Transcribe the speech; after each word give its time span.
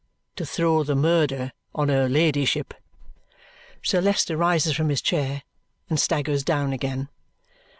To 0.37 0.47
throw 0.47 0.81
the 0.83 0.95
murder 0.95 1.51
on 1.75 1.89
her 1.89 2.09
ladyship." 2.09 2.73
Sir 3.83 4.01
Leicester 4.01 4.35
rises 4.35 4.73
from 4.75 4.89
his 4.89 4.99
chair 4.99 5.43
and 5.91 5.99
staggers 5.99 6.41
down 6.43 6.73
again. 6.73 7.07